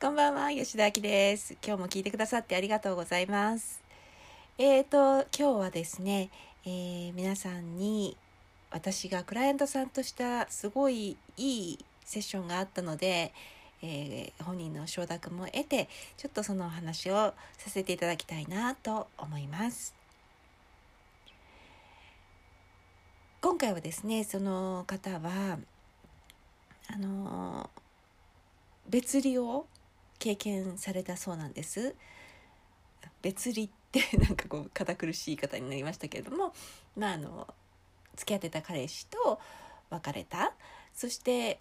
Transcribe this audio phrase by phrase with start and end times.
[0.00, 1.56] こんばんは、吉田明です。
[1.60, 3.82] 今日も聞いてくださってありがとうございます。
[4.56, 6.30] えーと、今日はですね、
[6.64, 8.16] えー、皆さんに
[8.70, 13.32] 私がクライアントさんとしたすごいいいセッションがあったので、
[13.82, 19.96] えー、本人の承諾も得て、ちょっとそのお話をさせていただきたいなと思います。
[23.40, 25.58] 今回はですね、その方は、
[26.86, 27.68] あの
[28.88, 29.66] 別離を
[30.18, 31.94] 経験されたそうなんです。
[33.22, 36.52] 別離って なんかこう堅苦しい言い方になりましたけれども
[36.96, 37.54] まああの
[38.16, 39.40] 付き合ってた彼氏と
[39.90, 40.54] 別れた。
[40.92, 41.60] そして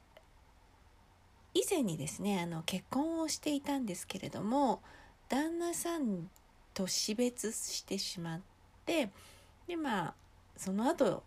[1.54, 4.82] 以前にですねあの結婚をしていたんですけれども
[5.30, 6.30] 旦那さん
[6.74, 8.42] と死別してしまっ
[8.86, 9.12] て
[9.68, 10.14] でまあ
[10.56, 11.24] その後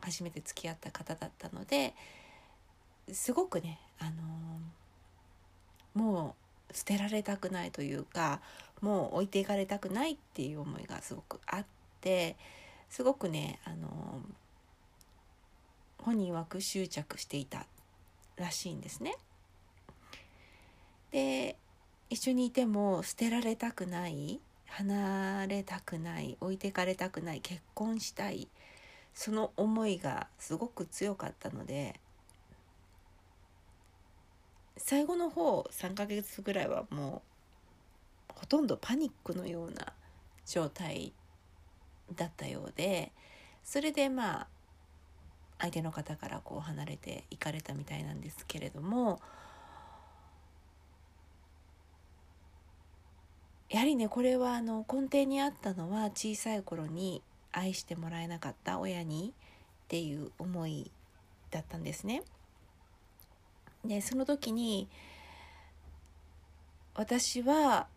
[0.00, 1.94] 初めて付き合った方だったので
[3.10, 4.12] すごくねあの
[5.94, 8.40] もう捨てられたくないというか
[8.80, 11.66] もう置いていかれたくないっていう思いがすごくあっ
[12.00, 12.36] て
[12.90, 13.88] すごくねあの
[15.98, 17.66] 本人曰く執着していた
[18.36, 19.16] らしいんですね。
[21.10, 21.56] で
[22.10, 28.48] 一緒にいても捨てられたくない離れたくない置いていかれたくない結婚したい
[29.14, 32.00] その思いがすごく強かったので
[34.76, 37.22] 最後の方3ヶ月ぐらいはも
[38.30, 39.92] うほとんどパニックのような
[40.46, 41.12] 状態
[42.14, 43.12] だったようで
[43.62, 44.46] それでまあ
[45.58, 49.20] 相手の方からこう離れていかれたみたいなんですけれども
[53.70, 57.22] やはりねこれはあの根底にあったのは小さい頃に
[57.52, 59.32] 愛してもらえなかった親に
[59.84, 60.90] っていう思い
[61.50, 62.22] だったんですね。
[63.84, 64.88] でその時に
[66.94, 67.88] 私は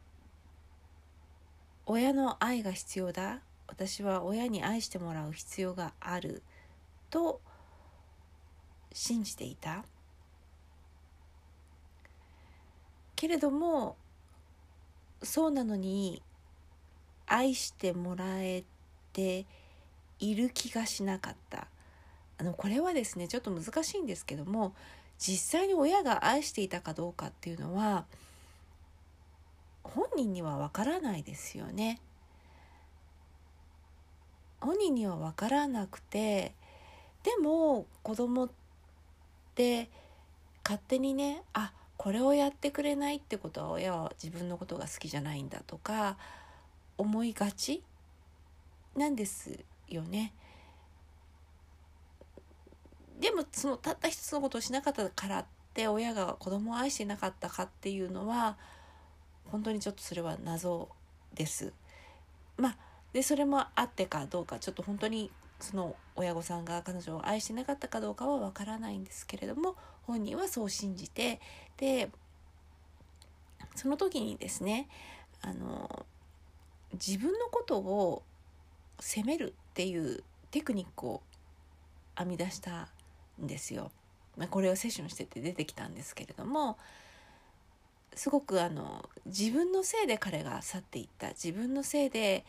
[1.85, 3.41] 親の愛が必要だ。
[3.67, 6.41] 私は親に愛してもらう必要がある
[7.09, 7.41] と
[8.91, 9.85] 信じていた。
[13.15, 13.97] けれども
[15.23, 16.21] そうなのに
[17.25, 18.63] 愛してもらえ
[19.13, 19.45] て
[20.19, 21.67] いる気がしなかった。
[22.39, 24.75] あのこれはですねちょっと難しいんですけども
[25.17, 28.05] 実際に親が愛していたかどうかっていうのは
[29.83, 31.99] 本人にはわからないですよね。
[34.59, 36.53] 本人にはわからなくて
[37.23, 38.49] でも子供っ
[39.55, 39.89] て
[40.63, 46.17] 勝手にねあこれをやってくれないってことは親は自分のことが好きじゃないんだとか
[46.97, 47.83] 思いがち
[48.95, 50.33] なんですよね。
[53.19, 58.57] でもそのたった一つのことをしなかったからって親が子供を愛してなかったかっていうのは
[59.45, 60.89] 本当にちょっとそれは謎
[61.33, 61.73] です。
[62.57, 62.77] まあ
[63.13, 71.39] でそれもあってかどうかちょっと本当にその親御さんが彼女を愛してなかったかどうかはわからないんですけれども本人はそう信じて
[71.77, 72.09] で
[73.75, 74.87] その時にですね
[75.41, 76.05] あの
[76.93, 78.23] 自分のことを
[78.99, 81.21] 責めるっていうテクニックを
[82.17, 82.87] 編み出した
[83.41, 83.91] んですよ。
[84.37, 86.77] まあ、これをセッションしてて出てきたんですけれども
[88.13, 92.45] すごくあの自分のせいで彼が去っていった自分のせいで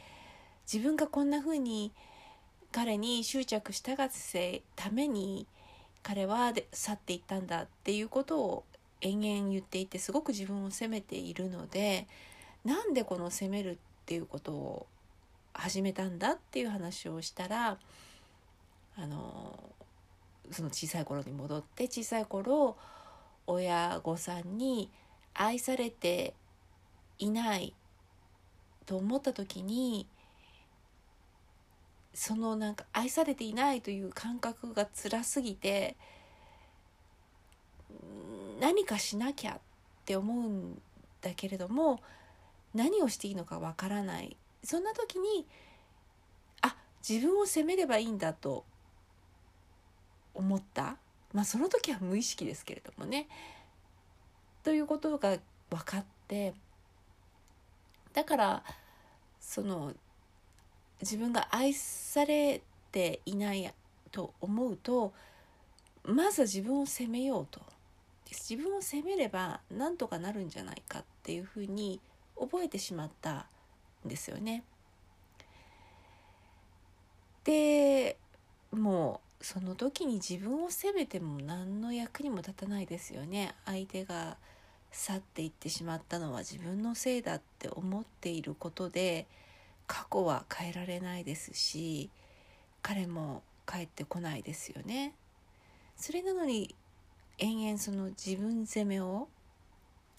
[0.71, 1.93] 自分がこんな風に
[2.73, 5.47] 彼に執着したがせために
[6.03, 8.65] 彼は去っていったんだっていうことを
[9.01, 12.07] 延々言っていてすごく自分を責めているので
[12.65, 13.77] なんでこの責めるっ
[14.07, 14.87] ていうことを
[15.55, 17.79] 始めたんだっていう話をしたら
[18.97, 19.59] あの
[20.51, 22.77] その小さい頃に戻って小さい頃
[23.47, 24.91] 親御さんに
[25.35, 26.35] 愛されて
[27.19, 27.75] いない
[28.87, 30.07] と思った時に
[32.15, 35.97] そのなんか愛されていないという感覚が辛すぎて
[38.61, 39.59] 何かしなきゃっ
[40.05, 40.83] て思うん
[41.21, 42.01] だけれども
[42.75, 44.37] 何をしていいのかわからない。
[44.65, 45.47] そんな時に
[46.61, 46.77] あ
[47.09, 48.65] 自分を責めればいいんだと
[50.39, 50.97] 思った。
[51.35, 53.29] まあその時は無意識ですけれどもね。
[54.63, 55.37] ということが
[55.69, 56.55] 分かって。
[58.15, 58.65] だから
[59.41, 59.93] その
[61.01, 63.73] 自分が愛されていない
[64.11, 65.13] と思うと
[66.05, 67.61] まず自分を責めようと。
[68.31, 71.99] 自分を責めればなんとかなるんじゃないかっていうふうに
[72.39, 73.47] 覚えてしまった
[74.05, 74.65] んですよね。
[77.45, 78.19] で
[78.71, 84.37] もうその時に自分を責めても何の役にも立たないですよね相手が
[84.91, 89.27] 去っていってしまったのは自分のせいだって思っていることで
[89.87, 92.11] 過去は変えられないですし
[92.83, 95.13] 彼も帰ってこないですよね。
[95.97, 96.75] それなのに
[97.39, 99.29] 延々その自分責めを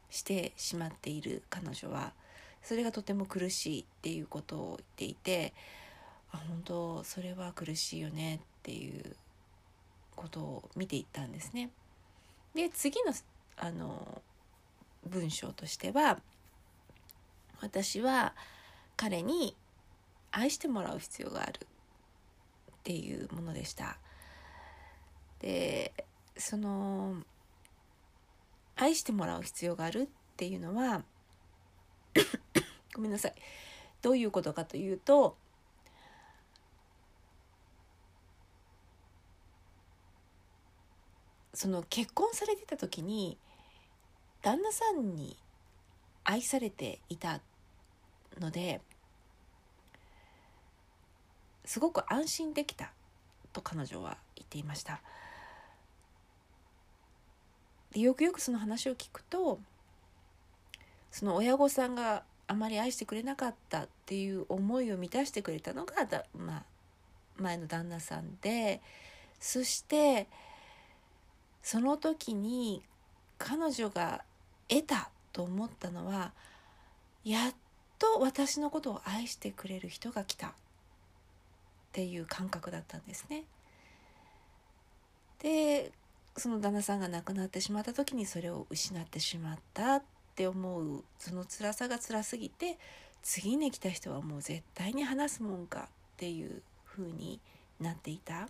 [0.10, 2.14] してしまっている彼女は
[2.62, 5.54] それがとても苦しいっていうことを言っていて
[6.32, 9.16] あ本当それは苦しいよねっていう
[10.16, 11.70] ことを見ていったんですね。
[12.54, 13.14] で次の
[13.58, 14.22] あの
[15.06, 16.20] 文章としては
[17.62, 18.34] 私は
[18.96, 19.56] 彼に
[20.32, 23.98] 愛してもらう必要があるっていうものでした。
[25.40, 25.94] で
[26.38, 27.16] その
[28.76, 30.08] 愛してもらう必要があるっ
[30.38, 31.04] ていうのは
[32.94, 33.34] ごめんなさい
[34.02, 35.38] どういうことかというと
[41.60, 43.38] その結婚されてた時に
[44.42, 45.36] 旦那さんに
[46.24, 47.42] 愛されていた
[48.40, 48.80] ので
[51.66, 52.94] すごく安心できた
[53.52, 55.02] と彼女は言っていました。
[57.92, 59.60] でよくよくその話を聞くと
[61.12, 66.64] その親御さんがあまり愛してくれなかったっていう思いを満たしてくれたのがだ、まあ、
[67.36, 68.80] 前の旦那さんで
[69.42, 70.30] そして
[71.62, 72.82] その時に
[73.38, 74.24] 彼女が
[74.68, 76.32] 得たと思ったのは
[77.24, 77.54] やっ
[77.98, 80.52] と私のことを愛してくれる人が来たっ
[81.92, 83.44] ていう感覚だったんですね。
[85.40, 85.92] で
[86.38, 90.04] その旦那さんが亡くなってしまった時にそれを失ってしまったっ
[90.36, 92.78] て思うその辛さが辛すぎて
[93.22, 97.40] 次に来た人はもう絶対に話すもんかっていう風に
[97.80, 98.50] なっていた。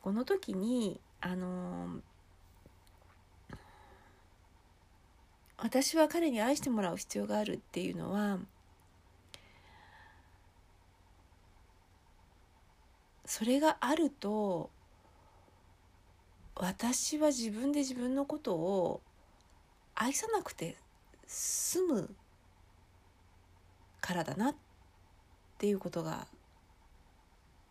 [0.00, 2.00] この時にあの
[5.56, 8.38] 私は彼に愛してもらう必要があるっていうのは
[13.24, 14.70] それがあると
[16.56, 19.00] 私は自分で自分のことを
[19.94, 20.76] 愛さなくて
[21.28, 22.10] 済む
[24.00, 24.54] からだなっ
[25.58, 26.26] ていうことが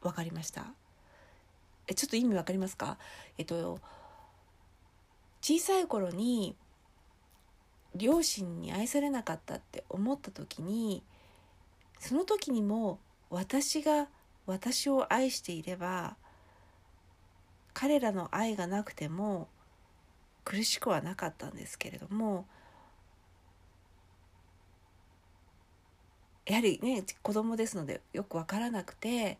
[0.01, 0.73] 分かりました。
[1.91, 2.97] えちょっと意味わかりますか？
[3.37, 3.79] えっと
[5.41, 6.55] 小さい頃に
[7.95, 11.03] 両親に愛されなかったって思った時に
[11.99, 12.99] その時にも
[13.29, 14.07] 私が
[14.45, 16.15] 私を愛していれば
[17.73, 19.49] 彼らの愛がなくても
[20.45, 22.45] 苦しくはなかったんですけれども
[26.45, 29.37] やはりね子供ですのでよく分からなくて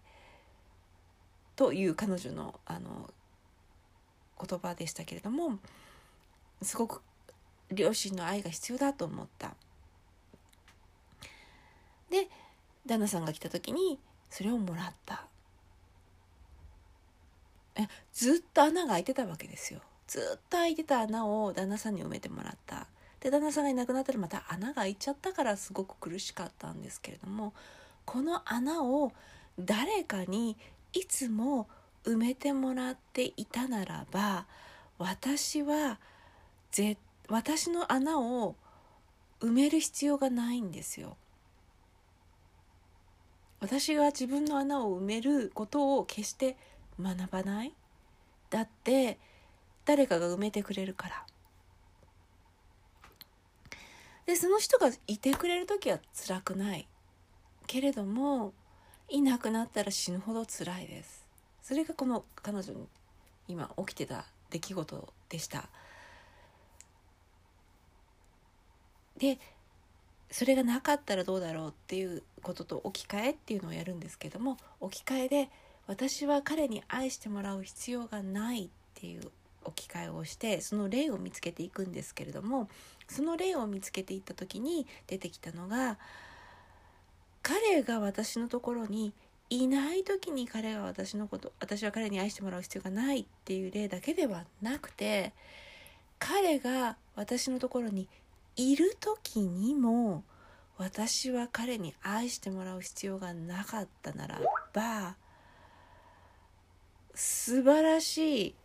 [1.62, 3.08] という彼女のあの
[4.44, 5.60] 言葉でしたけれども
[6.64, 7.04] すごく
[7.72, 9.54] 両親の愛が必要だと思った。
[12.10, 12.28] で
[12.88, 14.00] 旦那さんが来た時に
[14.32, 15.28] それをもらった。
[17.76, 19.82] えずっと穴が開いてたわけですよ。
[20.08, 22.88] ずっと開いてた穴を旦那さんに埋めてもらった。
[23.20, 27.54] で旦那さんがいなくなったらまた穴が開いちゃったからすごく苦しかったんですけれども
[28.06, 29.12] この穴を
[29.60, 30.58] 誰かに
[30.94, 31.68] いつも
[32.04, 34.46] 埋めてもらっていたならば
[34.98, 36.00] 私は
[36.72, 36.98] ぜ
[37.28, 38.56] 私の穴を
[39.40, 41.18] 埋める必要がないんですよ。
[43.60, 46.58] 私が自分の穴を埋めることを決して
[47.00, 47.74] 学ばない。
[48.50, 49.18] だって
[49.86, 51.26] 誰かが埋めてくれるから。
[54.26, 56.88] でその人がいてくれる時は辛くない。
[57.66, 58.54] けれども
[59.12, 61.26] いなくなったら死ぬほど辛いです。
[61.62, 62.88] それがこの彼女に
[63.48, 65.68] 今起きてた出来事でした。
[69.18, 69.38] で
[70.32, 75.50] それがなかったらどうだろうっていうことと置き換えっていうのをやるんですけども置き換えで
[75.88, 79.30] 私は彼に愛してもらう必要がないっていう
[79.64, 82.70] 置き換えをしてその例を見つけていくんですけれども
[83.08, 85.98] その例を見つけていった時に出てきたのが
[87.42, 89.14] 彼が私のところに
[89.50, 95.34] いない時に彼が私のこと私は彼に愛してもらう必要がないっていう例だけではなくて
[96.20, 98.08] 彼が私のところに
[98.56, 100.24] いる時にも
[100.78, 104.40] 私は彼に愛してもらう必要がなかったなら
[104.74, 105.16] ば
[107.14, 108.56] 素晴らし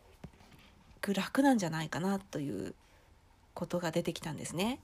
[1.00, 2.74] く楽なんじゃないかなという
[3.54, 4.80] ことが出てきたんですね。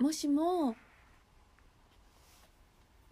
[0.00, 0.76] もしも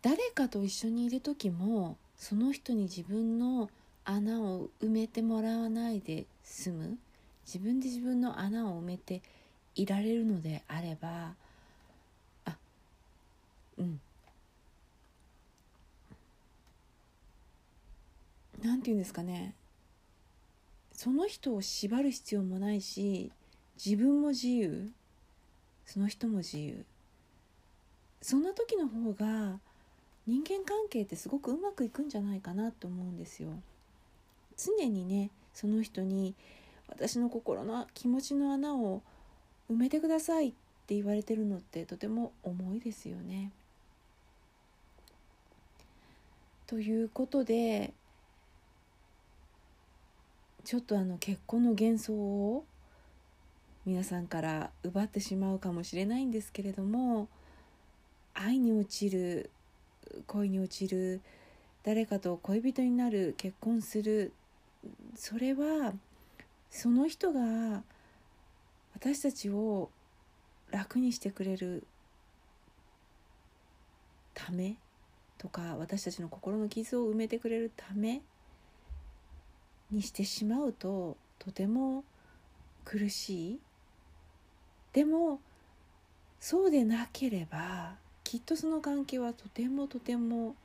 [0.07, 3.69] 誰かと一緒にいる時もその人に自分の
[4.05, 6.97] 穴を埋めてもらわないで済む。
[7.45, 9.21] 自分で自分の穴を埋めて
[9.75, 11.35] いられるのであれば
[12.45, 12.57] あ
[13.79, 14.01] うん。
[18.63, 19.55] なんて言うんですかね。
[20.93, 23.33] その人を縛る必要もないし
[23.85, 24.89] 自分も自由。
[25.85, 26.85] その人も自由。
[28.23, 29.59] そんな時の方が
[30.27, 33.51] 人間関係ってすごくうまくいくんじゃないかなと思うんですよ。
[34.57, 36.35] 常にねその人に
[36.89, 39.03] 私の心の気持ちの穴を
[39.71, 40.53] 埋めてくださいっ
[40.87, 43.51] て言われてるのってとても重いですよね。
[46.67, 47.93] ということで
[50.65, 52.65] ちょっとあの結婚の幻想を
[53.85, 57.29] 皆さんから奪ってしまうかもしれないんですけれども
[58.35, 59.51] 愛に落ちる
[60.27, 61.21] 恋に落ちる
[61.83, 64.33] 誰かと恋人になる結婚する。
[65.17, 65.93] それは
[66.71, 67.83] その人が
[68.95, 69.91] 私たちを
[70.71, 71.87] 楽にしてくれる
[74.35, 74.77] ため
[75.39, 78.21] とか私たちの心の傷を埋めてくれるため
[79.91, 82.05] にしてしまうととても
[82.85, 83.61] 苦しい。
[84.93, 85.41] でも
[86.41, 87.95] そうでなければ
[88.27, 90.57] きっとその関係はとてもとても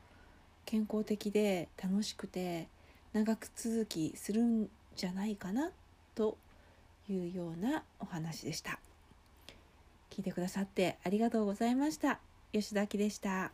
[0.66, 2.68] 健康的で楽しくて
[3.14, 5.70] 長く続きするんじゃないかな
[6.16, 6.38] と
[7.08, 8.80] いうようなお話でした。
[10.10, 12.20] 聞いてくださってありがとうございました。
[12.52, 13.52] 吉田明でした。